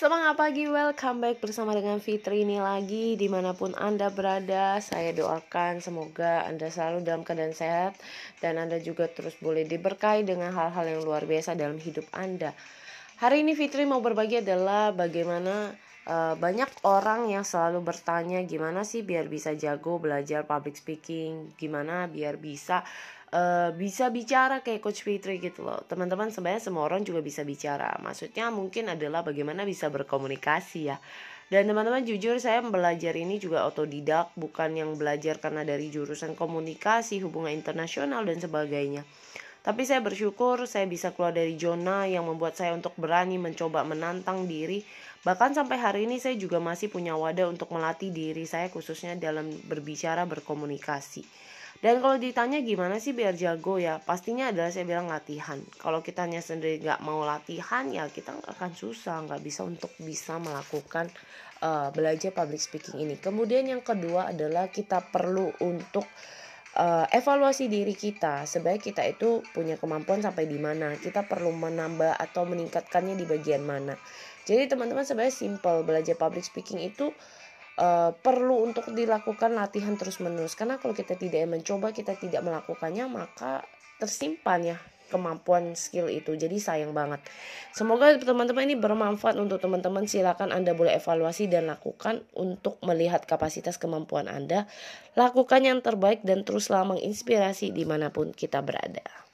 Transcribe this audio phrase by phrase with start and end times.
[0.00, 5.12] Semangat pagi, welcome back bersama dengan Fitri ini lagi Di mana pun Anda berada, saya
[5.12, 8.00] doakan semoga Anda selalu dalam keadaan sehat
[8.40, 12.56] Dan Anda juga terus boleh diberkahi dengan hal-hal yang luar biasa dalam hidup Anda.
[13.20, 15.76] Hari ini Fitri mau berbagi adalah bagaimana
[16.10, 22.10] uh, banyak orang yang selalu bertanya gimana sih biar bisa jago belajar public speaking Gimana
[22.10, 22.82] biar bisa
[23.30, 25.80] uh, bisa bicara kayak Coach Fitri gitu loh.
[25.86, 27.94] Teman-teman sebenarnya semua orang juga bisa bicara.
[28.02, 30.98] Maksudnya mungkin adalah bagaimana bisa berkomunikasi ya.
[31.50, 37.18] Dan teman-teman jujur saya belajar ini juga otodidak, bukan yang belajar karena dari jurusan komunikasi,
[37.26, 39.02] hubungan internasional dan sebagainya.
[39.60, 44.48] Tapi saya bersyukur saya bisa keluar dari zona yang membuat saya untuk berani mencoba menantang
[44.48, 44.80] diri.
[45.20, 49.52] Bahkan sampai hari ini saya juga masih punya wadah untuk melatih diri saya khususnya dalam
[49.68, 51.28] berbicara berkomunikasi.
[51.80, 55.56] Dan kalau ditanya gimana sih biar jago ya, pastinya adalah saya bilang latihan.
[55.80, 60.36] Kalau kita hanya sendiri nggak mau latihan ya kita akan susah, nggak bisa untuk bisa
[60.36, 61.08] melakukan
[61.64, 63.16] uh, belajar public speaking ini.
[63.16, 66.04] Kemudian yang kedua adalah kita perlu untuk
[66.76, 68.46] uh, evaluasi diri kita.
[68.46, 73.64] Sebaik kita itu punya kemampuan sampai di mana, kita perlu menambah atau meningkatkannya di bagian
[73.64, 73.96] mana.
[74.46, 77.10] Jadi teman-teman sebenarnya simple belajar public speaking itu
[77.80, 83.64] uh, perlu untuk dilakukan latihan terus-menerus karena kalau kita tidak mencoba kita tidak melakukannya maka
[84.00, 84.78] tersimpan ya
[85.10, 86.38] kemampuan skill itu.
[86.38, 87.18] Jadi sayang banget.
[87.74, 90.06] Semoga teman-teman ini bermanfaat untuk teman-teman.
[90.06, 94.70] Silakan anda boleh evaluasi dan lakukan untuk melihat kapasitas kemampuan anda.
[95.18, 99.29] Lakukan yang terbaik dan teruslah menginspirasi di mana pun kita berada